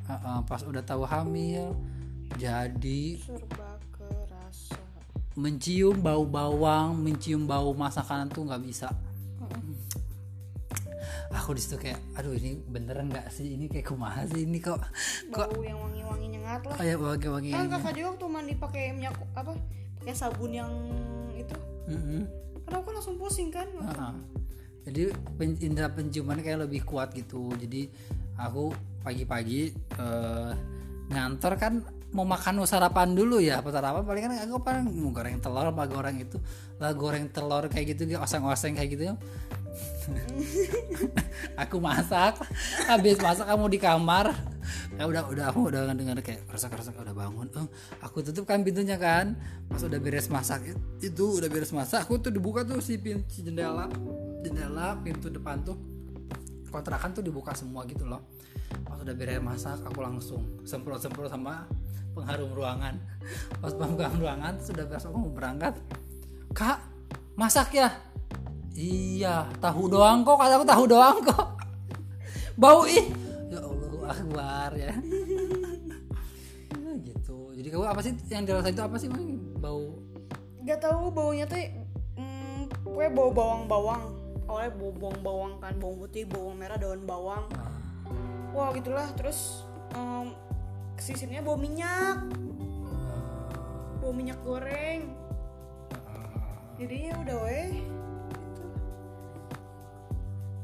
eh, 0.05 0.13
eh, 0.13 0.41
pas 0.43 0.61
udah 0.61 0.83
tahu 0.83 1.03
hamil 1.05 1.75
jadi 2.35 3.19
Serba 3.19 3.77
kerasa. 3.91 4.79
mencium 5.35 5.99
bau 5.99 6.25
bawang 6.25 6.95
mencium 6.95 7.45
bau 7.45 7.73
masakan 7.73 8.27
tuh 8.27 8.45
nggak 8.45 8.63
bisa 8.63 8.89
aku 11.33 11.57
di 11.57 11.63
situ 11.65 11.77
kayak 11.77 11.97
aduh 12.15 12.33
ini 12.33 12.61
beneran 12.63 13.09
nggak 13.09 13.27
sih 13.29 13.57
ini 13.57 13.65
kayak 13.67 13.89
kumaha 13.89 14.29
sih 14.29 14.45
ini 14.45 14.61
kok 14.61 14.79
kok 15.33 15.49
Bau 15.49 15.65
yang 15.65 15.81
wangi-wangi 15.81 16.27
nyengat 16.29 16.61
lah. 16.63 16.77
kayak 16.77 17.01
wangi 17.01 17.27
wangi 17.27 17.51
Kan 17.51 17.67
kakak 17.69 17.93
juga 17.97 18.09
waktu 18.13 18.27
mandi 18.29 18.55
pakai 18.55 18.83
minyak 18.93 19.17
apa? 19.33 19.53
Pakai 19.99 20.13
sabun 20.13 20.53
yang 20.53 20.69
itu. 21.33 21.57
Kan 22.63 22.71
aku 22.71 22.85
kan 22.85 22.95
langsung 22.95 23.17
pusing 23.17 23.49
kan. 23.49 23.65
jadi 24.83 25.09
pen- 25.39 25.59
indera 25.59 25.89
penciuman 25.89 26.37
kayak 26.37 26.67
lebih 26.67 26.83
kuat 26.83 27.15
gitu 27.15 27.49
jadi 27.57 27.87
aku 28.43 28.75
pagi-pagi 29.03 29.75
eh, 29.99 30.51
ngantor 31.11 31.55
kan 31.59 31.75
mau 32.13 32.29
makan 32.29 32.63
sarapan 32.69 33.17
dulu 33.17 33.41
ya. 33.41 33.65
Apa 33.65 33.73
sarapan 33.73 34.05
paling 34.05 34.23
kan 34.29 34.33
aku 34.45 34.61
paling 34.61 34.85
mau 34.93 35.11
goreng 35.11 35.41
telur 35.41 35.67
apa 35.73 35.83
goreng 35.89 36.17
itu. 36.21 36.39
Lah 36.79 36.93
goreng 36.93 37.33
telur 37.33 37.67
kayak 37.73 37.97
gitu 37.97 38.05
oseng-oseng 38.21 38.77
kayak 38.77 38.91
gitu. 38.95 39.05
Aku 41.65 41.81
masak 41.81 42.37
habis 42.85 43.17
masak 43.17 43.49
kamu 43.49 43.73
di 43.73 43.79
kamar. 43.81 44.37
Ya 45.01 45.09
udah 45.09 45.25
udah 45.25 45.49
aku 45.49 45.73
udah 45.73 45.89
dengar 45.97 46.21
kayak 46.21 46.45
keresak 46.45 46.77
keresak 46.77 46.93
udah 47.01 47.17
bangun. 47.17 47.49
Eh, 47.57 47.67
aku 48.05 48.21
tutup 48.21 48.45
kan 48.45 48.61
pintunya 48.61 49.01
kan. 49.01 49.33
Pas 49.73 49.81
udah 49.81 49.97
beres 49.97 50.29
masak 50.29 50.77
itu 51.01 51.25
udah 51.41 51.49
beres 51.49 51.73
masak 51.73 52.05
aku 52.05 52.21
tuh 52.21 52.29
dibuka 52.29 52.61
tuh 52.69 52.85
si 52.85 53.01
pintu 53.01 53.41
jendela. 53.41 53.89
Jendela 54.45 55.01
pintu 55.01 55.33
depan 55.33 55.65
tuh 55.65 55.92
kontrakan 56.73 57.13
tuh 57.13 57.21
dibuka 57.21 57.53
semua 57.53 57.85
gitu 57.85 58.09
loh. 58.09 58.25
Pas 58.89 58.97
udah 58.97 59.13
beres 59.13 59.45
masak 59.45 59.85
aku 59.85 60.01
langsung 60.01 60.65
semprot 60.65 60.99
semprot 60.99 61.29
sama 61.29 61.69
pengharum 62.17 62.51
ruangan. 62.57 62.97
Pas 63.61 63.73
pengharum 63.77 64.17
ruangan 64.17 64.57
sudah 64.57 64.89
beres 64.89 65.05
aku 65.05 65.17
mau 65.21 65.33
berangkat. 65.33 65.77
Kak 66.57 66.81
masak 67.37 67.77
ya? 67.77 67.93
Iya 68.73 69.53
tahu 69.61 69.93
doang 69.93 70.25
kok 70.25 70.41
kata 70.41 70.57
aku 70.57 70.67
tahu 70.67 70.85
doang 70.89 71.21
kok. 71.21 71.47
Bau 72.63 72.89
ih. 72.89 73.13
Ya 73.53 73.61
Allah 73.61 74.03
akbar 74.09 74.71
ya. 74.75 74.93
Ya, 76.73 76.99
gitu. 77.05 77.53
Jadi 77.57 77.69
kamu 77.69 77.85
apa 77.89 78.01
sih 78.01 78.13
yang 78.33 78.45
dirasain 78.49 78.73
itu 78.77 78.85
apa 78.85 78.97
sih 79.01 79.09
bau. 79.61 79.97
Gak 80.65 80.81
tahu 80.81 81.09
baunya 81.09 81.45
tuh 81.49 81.61
hmm, 82.17 82.69
pokoknya 82.85 83.11
bau 83.13 83.31
bawang-bawang. 83.33 84.22
Awalnya 84.53 84.77
bau 84.77 84.93
bawang-bawang 84.93 85.53
kan, 85.65 85.73
bawang 85.81 85.97
putih, 86.05 86.29
bawang 86.29 86.61
merah, 86.61 86.77
daun 86.77 87.09
bawang. 87.09 87.49
Wah 88.53 88.69
gitulah. 88.77 89.09
Terus 89.17 89.65
em, 89.97 90.37
kesisirnya 90.93 91.41
bau 91.41 91.57
minyak, 91.57 92.21
bau 94.05 94.13
minyak 94.13 94.37
goreng. 94.45 95.09
Jadi 96.77 96.97
ya 97.09 97.17
udah 97.17 97.37
weh. 97.49 97.81
Gitu. 97.81 98.65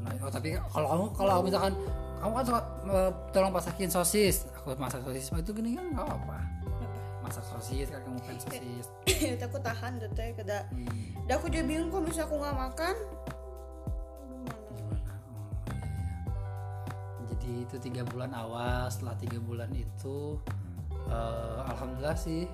Nah, 0.04 0.12
oh, 0.20 0.32
tapi 0.36 0.60
kalau 0.68 0.88
kamu 0.92 1.04
kalau 1.16 1.34
misalkan 1.40 1.72
kamu 2.20 2.32
kan 2.36 2.44
suka 2.44 2.60
eh, 2.92 3.10
tolong 3.32 3.52
masakin 3.56 3.88
sosis, 3.88 4.36
aku 4.52 4.76
masak 4.76 5.00
sosis 5.00 5.32
itu 5.32 5.50
gini 5.56 5.80
kan 5.80 5.96
nggak 5.96 6.04
apa. 6.12 6.38
Masak 7.24 7.44
sosis 7.56 7.88
kan 7.88 8.04
kamu 8.04 8.20
pengen 8.20 8.38
sosis. 8.44 8.86
Itu 9.08 9.44
aku 9.48 9.58
tahan 9.64 9.96
deh 9.96 10.12
teh 10.12 10.36
kada. 10.36 10.68
Hmm, 10.68 11.32
aku 11.32 11.48
juga 11.48 11.64
bingung 11.64 11.88
kok 11.88 12.04
misalnya 12.04 12.28
aku 12.28 12.36
nggak 12.36 12.56
makan. 12.68 12.94
Itu 17.48 17.80
tiga 17.80 18.04
bulan 18.04 18.36
awal, 18.36 18.92
setelah 18.92 19.16
tiga 19.16 19.38
bulan 19.40 19.72
itu 19.72 20.36
eh, 21.08 21.58
alhamdulillah 21.64 22.18
sih 22.18 22.44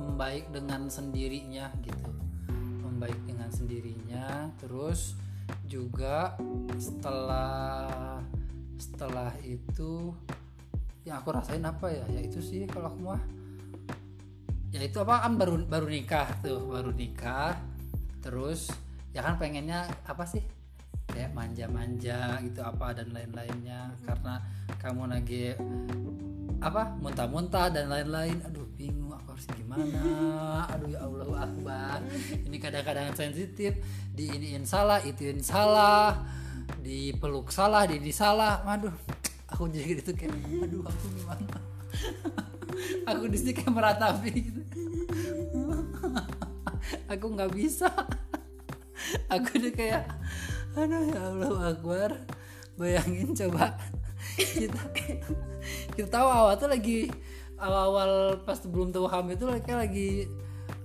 membaik 0.00 0.48
dengan 0.50 0.88
sendirinya 0.88 1.70
gitu, 1.84 2.10
membaik 2.82 3.18
dengan 3.28 3.50
sendirinya. 3.52 4.50
Terus 4.58 5.14
juga 5.66 6.34
setelah 6.78 8.18
setelah 8.80 9.34
itu 9.44 10.14
yang 11.04 11.20
aku 11.20 11.30
rasain 11.30 11.62
apa 11.62 11.90
ya? 11.90 12.04
Ya 12.10 12.20
itu 12.24 12.40
sih 12.42 12.66
kalau 12.66 12.90
aku 12.90 13.00
mah 13.14 13.22
ya 14.70 14.80
itu 14.82 14.98
apa? 15.02 15.26
Kan 15.26 15.38
baru 15.38 15.54
baru 15.66 15.86
nikah 15.86 16.28
tuh 16.42 16.66
baru 16.66 16.90
nikah. 16.92 17.56
Terus 18.20 18.68
ya 19.10 19.24
kan 19.26 19.40
pengennya 19.40 19.90
apa 20.06 20.22
sih 20.28 20.59
kayak 21.10 21.34
manja-manja 21.34 22.40
gitu 22.46 22.60
apa 22.62 22.94
dan 22.94 23.10
lain-lainnya. 23.10 23.92
Karena 24.06 24.40
kamu 24.78 25.02
lagi 25.10 25.54
apa 26.60 26.94
muntah-muntah 27.00 27.68
dan 27.74 27.90
lain-lain. 27.90 28.38
Aduh 28.46 28.66
bingung 28.78 29.12
aku 29.12 29.34
harus 29.34 29.46
gimana. 29.52 30.02
Aduh 30.72 30.88
ya 30.88 31.00
Allah 31.04 31.50
akbar. 31.50 31.98
Ini 32.46 32.56
kadang-kadang 32.56 33.12
sensitif. 33.12 33.76
Diiniin 34.14 34.64
salah 34.64 35.02
ituin 35.02 35.42
salah. 35.42 36.22
Dipeluk 36.80 37.50
salah 37.50 37.84
di 37.84 37.98
ini 37.98 38.14
salah. 38.14 38.62
Aduh 38.64 38.94
aku 39.50 39.66
jadi 39.68 39.98
gitu 39.98 40.14
kayak 40.14 40.32
aduh 40.64 40.86
aku 40.86 41.04
gimana? 41.18 41.58
Aku 43.10 43.26
di 43.28 43.36
sini 43.36 43.52
kayak 43.52 43.74
meratapi 43.74 44.30
gitu. 44.30 44.62
Aku 47.12 47.26
nggak 47.34 47.52
bisa. 47.52 47.90
Aku 49.26 49.58
udah 49.58 49.72
kayak 49.74 50.04
aduh 50.76 51.02
ya 51.10 51.20
Allah 51.34 51.74
Akbar. 51.74 52.10
Bayangin 52.78 53.34
coba. 53.34 53.76
Kita 54.36 54.82
kita 55.96 56.08
tahu 56.08 56.28
awal 56.28 56.54
tuh 56.56 56.68
lagi 56.70 57.08
awal-awal 57.60 58.40
pas 58.44 58.56
belum 58.64 58.92
tahu 58.92 59.04
hamil 59.08 59.36
tuh 59.36 59.48
kayak 59.60 59.88
lagi 59.88 60.08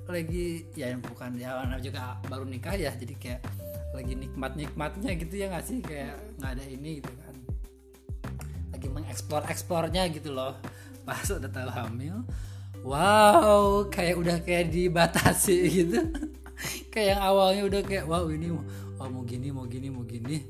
lagi 0.06 0.70
ya 0.78 0.94
bukan 1.02 1.34
ya 1.40 1.66
anak 1.66 1.82
juga 1.82 2.20
baru 2.30 2.46
nikah 2.46 2.78
ya 2.78 2.94
jadi 2.94 3.16
kayak 3.18 3.42
lagi 3.96 4.14
nikmat-nikmatnya 4.14 5.12
gitu 5.16 5.34
ya 5.40 5.46
nggak 5.52 5.66
sih? 5.66 5.80
Kayak 5.80 6.20
nggak 6.40 6.52
ada 6.60 6.64
ini 6.68 6.90
gitu 7.00 7.12
kan. 7.16 7.36
Lagi 8.76 8.88
mengeksplor 8.92 9.44
eksplornya 9.48 10.04
gitu 10.12 10.36
loh. 10.36 10.60
Pas 11.08 11.24
udah 11.30 11.52
tahu 11.52 11.70
hamil 11.72 12.26
wow 12.86 13.90
kayak 13.90 14.16
udah 14.22 14.38
kayak 14.46 14.70
dibatasi 14.70 15.58
gitu. 15.68 16.00
Kayak 16.94 17.20
yang 17.20 17.22
awalnya 17.28 17.64
udah 17.68 17.82
kayak 17.84 18.08
wow 18.08 18.32
ini 18.32 18.48
oh, 19.06 19.10
mau 19.14 19.24
gini 19.24 19.54
mau 19.54 19.66
gini 19.70 19.88
mau 19.94 20.02
gini. 20.02 20.42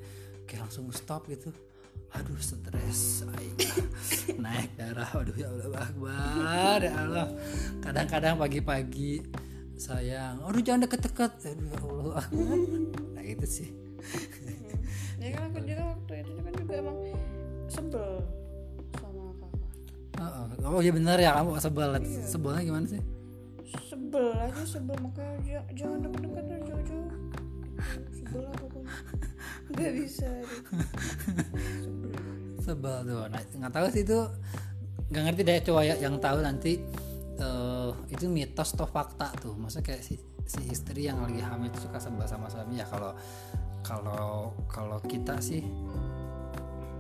Kayak 0.48 0.72
langsung 0.72 0.88
stop 0.96 1.28
gitu. 1.28 1.52
Aduh 2.16 2.40
stres 2.40 3.28
naik 4.44 4.72
darah 4.80 5.10
aduh 5.12 5.36
ya 5.36 5.52
Allah 5.52 5.84
akbar 5.84 6.80
ya 6.80 6.94
Allah. 6.96 7.28
Kadang-kadang 7.84 8.40
pagi-pagi 8.40 9.20
sayang 9.76 10.40
aduh 10.48 10.62
jangan 10.64 10.88
deket-deket. 10.88 11.32
Aduh 11.44 11.68
ya 11.68 11.80
Allah 11.84 12.24
nah 13.20 13.24
itu 13.24 13.46
sih. 13.48 13.70
Ya 15.20 15.34
kan 15.36 15.52
aku 15.52 15.60
juga 15.66 15.84
waktu 15.92 16.14
itu 16.24 16.32
kan 16.40 16.54
juga 16.56 16.74
emang 16.80 16.98
sebel 17.68 18.12
sama 18.96 19.24
kakak. 19.36 20.64
Oh, 20.64 20.80
oh 20.80 20.82
ya 20.86 20.92
benar 20.96 21.18
ya 21.20 21.36
kamu 21.36 21.60
sebel. 21.60 21.90
Sebelnya 22.24 22.62
gimana 22.64 22.86
sih? 22.88 23.02
Sebel 23.92 24.28
aja 24.40 24.64
sebel. 24.64 24.96
Makanya 25.04 25.60
jangan 25.76 26.00
deket-deket 26.06 26.64
jauh-jauh 26.64 27.12
sebel 28.36 28.84
nggak 29.76 29.92
bisa 29.98 30.30
sebel 31.84 32.14
sebel 32.66 32.98
tuh. 33.06 33.24
Nah 33.30 33.42
nggak 33.42 33.74
tahu 33.74 33.88
sih 33.94 34.04
itu. 34.04 34.20
Nggak 35.06 35.24
ngerti 35.30 35.42
deh 35.46 35.58
coba 35.70 35.82
ya 35.86 35.96
yang 36.02 36.18
tahu 36.18 36.38
nanti 36.42 36.82
eh, 37.38 37.90
itu 38.10 38.26
mitos 38.26 38.74
atau 38.74 38.90
fakta 38.90 39.30
tuh. 39.38 39.54
Maksudnya 39.54 39.86
kayak 39.86 40.02
si 40.02 40.18
si 40.46 40.62
istri 40.70 41.10
yang 41.10 41.22
lagi 41.22 41.42
hamil 41.42 41.70
itu 41.70 41.86
suka 41.86 41.98
sebel 42.02 42.26
sama 42.26 42.50
suami. 42.50 42.82
Ya 42.82 42.86
kalau 42.90 43.14
kalau 43.86 44.54
kalau 44.66 44.98
kita 45.06 45.38
sih 45.42 45.62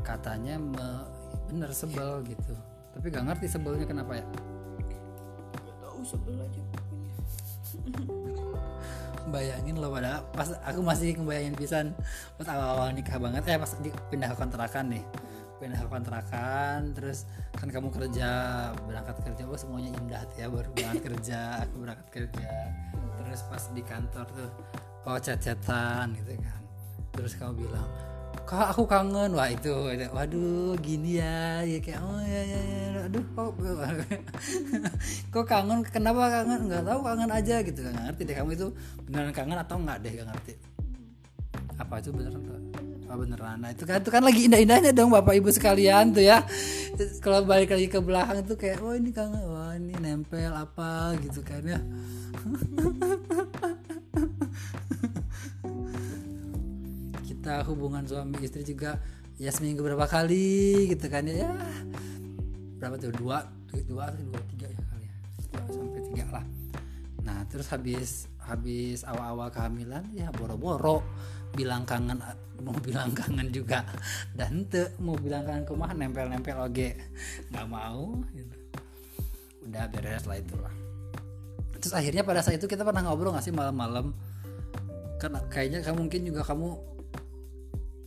katanya 0.06 0.62
me- 0.62 1.10
bener 1.50 1.74
sebel 1.74 2.22
gitu. 2.30 2.54
Tapi 2.96 3.12
gak 3.12 3.26
ngerti 3.28 3.48
sebelnya 3.52 3.86
kenapa 3.90 4.22
ya. 4.22 4.26
Nggak 5.66 5.78
tahu 5.82 6.00
sebel 6.06 6.38
aja 6.40 6.85
bayangin 9.32 9.78
loh 9.82 9.90
pada 9.90 10.22
pas 10.34 10.54
aku 10.66 10.80
masih 10.86 11.18
ngebayangin 11.18 11.56
pisan 11.58 11.86
pas 12.38 12.48
awal-awal 12.50 12.94
nikah 12.94 13.18
banget 13.18 13.44
eh 13.50 13.58
pas 13.58 13.72
pindah 14.10 14.30
ke 14.34 14.38
kontrakan 14.38 14.86
nih. 14.94 15.04
Pindah 15.56 15.80
ke 15.82 15.90
kontrakan 15.90 16.92
terus 16.94 17.26
kan 17.56 17.72
kamu 17.72 17.90
kerja 17.90 18.30
berangkat 18.86 19.16
kerja 19.24 19.44
oh 19.48 19.58
semuanya 19.58 19.92
indah 19.98 20.22
tuh 20.28 20.38
ya 20.44 20.48
baru 20.52 20.70
berangkat 20.76 21.04
kerja 21.10 21.40
aku 21.64 21.76
berangkat 21.82 22.08
kerja. 22.12 22.50
Terus 23.24 23.42
pas 23.48 23.64
di 23.74 23.82
kantor 23.82 24.26
tuh 24.36 24.50
oh 25.08 25.18
chat-chatan 25.18 26.14
gitu 26.20 26.38
kan. 26.40 26.62
Terus 27.16 27.34
kamu 27.40 27.66
bilang 27.66 27.88
kak 28.46 28.68
aku 28.72 28.84
kangen. 28.86 29.34
Wah 29.34 29.50
itu 29.50 29.74
waduh 30.14 30.78
gini 30.80 31.20
ya. 31.20 31.66
Ya 31.66 31.78
kayak 31.82 32.02
oh 32.06 32.22
ya 32.22 32.42
ya, 32.46 32.62
ya. 32.62 33.02
aduh 33.10 33.26
kok 33.34 33.50
kok 35.34 35.46
kangen? 35.50 35.80
Kenapa 35.90 36.22
kangen? 36.30 36.60
Nggak 36.70 36.84
tahu 36.86 37.00
kangen 37.02 37.30
aja 37.34 37.56
gitu. 37.66 37.80
Nggak 37.82 38.06
ngerti 38.10 38.22
deh 38.30 38.36
kamu 38.38 38.52
itu 38.54 38.68
beneran 39.10 39.34
kangen 39.34 39.58
atau 39.58 39.76
nggak 39.82 39.98
deh 40.06 40.12
nggak 40.14 40.28
ngerti. 40.30 40.54
Apa 41.82 41.94
itu 42.00 42.10
beneran 42.14 42.42
nggak? 42.42 42.62
Oh, 43.06 43.18
beneran? 43.22 43.58
Nah 43.62 43.70
itu 43.70 43.84
kan 43.86 44.02
itu 44.02 44.10
kan 44.10 44.22
lagi 44.26 44.42
indah-indahnya 44.50 44.92
dong 44.94 45.14
bapak 45.14 45.38
ibu 45.38 45.50
sekalian 45.54 46.14
tuh 46.14 46.26
ya. 46.26 46.46
Kalau 47.22 47.46
balik 47.46 47.74
lagi 47.74 47.88
ke 47.90 48.00
belakang 48.02 48.46
tuh 48.46 48.58
kayak 48.58 48.82
oh 48.82 48.94
ini 48.94 49.10
kangen. 49.14 49.42
Wah 49.46 49.74
ini 49.78 49.94
nempel 49.98 50.54
apa 50.54 51.18
gitu 51.20 51.44
kan 51.44 51.62
ya 51.66 51.80
kita 57.46 57.62
hubungan 57.70 58.02
suami 58.10 58.42
istri 58.42 58.66
juga 58.66 58.98
ya 59.38 59.54
seminggu 59.54 59.86
berapa 59.86 60.10
kali 60.10 60.90
gitu 60.90 61.06
kan 61.14 61.30
ya, 61.30 61.54
berapa 62.82 62.98
tuh? 62.98 63.14
Dua 63.14 63.46
dua 63.86 64.10
atau 64.10 64.18
dua 64.34 64.42
tiga 64.50 64.66
ya 64.66 64.82
kali 64.82 65.06
ya. 65.06 65.16
Dua 65.54 65.62
sampai 65.70 66.02
tiga 66.10 66.26
lah. 66.34 66.46
Nah 67.22 67.46
terus 67.46 67.70
habis 67.70 68.26
habis 68.42 69.06
awal-awal 69.06 69.54
kehamilan 69.54 70.10
ya 70.18 70.34
boro-boro. 70.34 71.06
Bilang 71.54 71.86
kangen 71.86 72.18
mau 72.66 72.74
bilang 72.82 73.14
kangen 73.14 73.54
juga. 73.54 73.86
Dan 74.34 74.66
te 74.66 74.98
mau 74.98 75.14
bilang 75.14 75.46
kangen 75.46 75.70
kumah 75.70 75.94
nempel-nempel 75.94 76.66
oge. 76.66 76.98
Nggak 77.54 77.68
mau 77.70 78.26
gitu. 78.34 78.58
udah 79.70 79.86
beres 79.94 80.26
lah 80.26 80.42
itulah. 80.42 80.74
Terus 81.78 81.94
akhirnya 81.94 82.26
pada 82.26 82.42
saat 82.42 82.58
itu 82.58 82.66
kita 82.66 82.82
pernah 82.82 83.06
ngobrol 83.06 83.38
nggak 83.38 83.46
sih 83.46 83.54
malam-malam? 83.54 84.18
Kan 85.22 85.38
kayaknya 85.54 85.86
kamu 85.86 86.10
mungkin 86.10 86.26
juga 86.26 86.42
kamu 86.42 86.95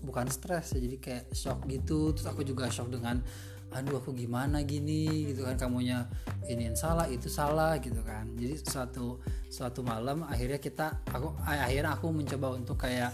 bukan 0.08 0.26
stres 0.32 0.72
ya 0.72 0.80
jadi 0.80 0.96
kayak 0.96 1.24
shock 1.36 1.68
gitu. 1.68 2.16
Terus 2.16 2.26
aku 2.26 2.40
juga 2.42 2.72
shock 2.72 2.88
dengan 2.88 3.20
aduh 3.68 4.00
aku 4.00 4.16
gimana 4.16 4.64
gini? 4.64 5.28
Gitu 5.28 5.44
kan 5.44 5.60
kamunya 5.60 6.08
ini 6.48 6.72
salah 6.72 7.04
itu 7.12 7.28
salah 7.28 7.76
gitu 7.76 8.00
kan. 8.00 8.24
Jadi 8.40 8.56
suatu 8.64 9.20
suatu 9.52 9.84
malam 9.84 10.24
akhirnya 10.24 10.56
kita 10.56 11.04
aku 11.12 11.36
akhirnya 11.44 11.92
aku 11.92 12.08
mencoba 12.08 12.56
untuk 12.56 12.80
kayak 12.80 13.12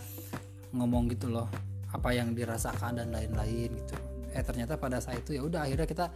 ngomong 0.71 1.11
gitu 1.11 1.31
loh 1.31 1.51
apa 1.95 2.11
yang 2.11 2.35
dirasakan 2.35 3.03
dan 3.03 3.11
lain-lain 3.11 3.75
gitu. 3.75 3.95
Eh 4.35 4.43
ternyata 4.43 4.79
pada 4.79 4.99
saat 4.99 5.23
itu 5.23 5.39
ya 5.39 5.43
udah 5.43 5.67
akhirnya 5.67 5.87
kita 5.87 6.07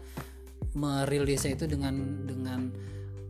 merilisnya 0.75 1.55
itu 1.55 1.71
dengan 1.71 1.95
dengan 2.27 2.71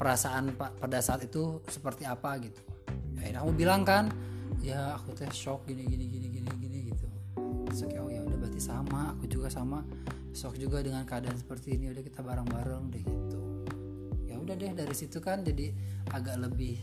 perasaan 0.01 0.57
pa- 0.57 0.73
pada 0.73 1.03
saat 1.05 1.29
itu 1.29 1.61
seperti 1.69 2.09
apa 2.09 2.41
gitu. 2.41 2.61
Akhirnya 3.21 3.41
aku 3.45 3.53
bilang 3.53 3.85
kan 3.85 4.09
ya 4.65 4.97
aku 4.97 5.13
teh 5.13 5.29
shock 5.29 5.69
gini 5.69 5.85
gini 5.85 6.09
gini 6.09 6.27
gini 6.33 6.51
terus 7.69 7.85
kayak 7.85 8.01
oh 8.01 8.09
ya 8.09 8.25
udah 8.25 8.39
berarti 8.41 8.61
sama 8.65 9.13
aku 9.13 9.29
juga 9.29 9.53
sama. 9.53 9.85
Shock 10.33 10.57
juga 10.57 10.81
dengan 10.81 11.05
keadaan 11.05 11.37
seperti 11.37 11.77
ini 11.77 11.93
udah 11.93 12.03
kita 12.05 12.25
bareng-bareng 12.25 12.85
deh 12.95 13.05
gitu. 13.05 13.41
Ya 14.25 14.41
udah 14.41 14.55
deh 14.57 14.73
dari 14.73 14.95
situ 14.97 15.21
kan 15.21 15.45
jadi 15.45 15.73
agak 16.13 16.49
lebih 16.49 16.81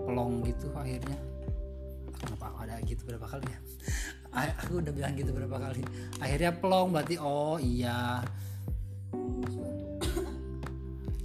pelong 0.00 0.40
gitu 0.48 0.72
akhirnya. 0.72 1.18
Kenapa 2.16 2.56
ada 2.56 2.80
gitu 2.86 3.04
berapa 3.04 3.26
kali 3.28 3.44
ya? 3.44 3.58
Aku 4.64 4.80
udah 4.80 4.92
bilang 4.94 5.12
gitu 5.18 5.34
berapa 5.36 5.60
kali. 5.60 5.84
Akhirnya 6.22 6.56
pelong 6.56 6.88
berarti 6.94 7.20
oh 7.20 7.60
iya. 7.60 8.24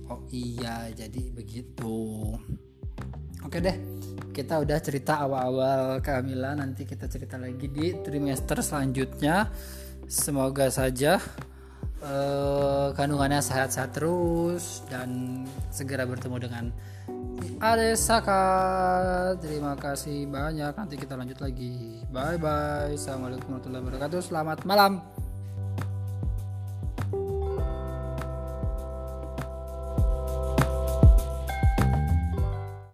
Oh 0.10 0.26
iya 0.34 0.90
jadi 0.90 1.30
begitu 1.30 2.34
oke 3.46 3.58
deh 3.60 4.00
kita 4.40 4.62
udah 4.64 4.80
cerita 4.80 5.20
awal-awal 5.20 6.00
kehamilan 6.00 6.64
nanti 6.64 6.88
kita 6.88 7.12
cerita 7.12 7.36
lagi 7.36 7.68
di 7.68 7.92
trimester 8.00 8.64
selanjutnya. 8.64 9.52
Semoga 10.10 10.72
saja 10.72 11.20
eh, 12.02 12.88
kandungannya 12.96 13.44
sehat-sehat 13.44 13.92
terus 13.94 14.88
dan 14.88 15.44
segera 15.70 16.08
bertemu 16.08 16.38
dengan 16.40 16.66
Ade 17.60 18.00
Saka 18.00 18.42
terima 19.44 19.76
kasih 19.76 20.24
banyak. 20.32 20.72
Nanti 20.72 20.96
kita 20.96 21.20
lanjut 21.20 21.44
lagi. 21.44 22.00
Bye 22.08 22.40
bye 22.40 22.96
assalamualaikum 22.96 23.52
warahmatullahi 23.52 23.84
wabarakatuh. 23.84 24.20
Selamat 24.24 24.64
malam 24.64 25.04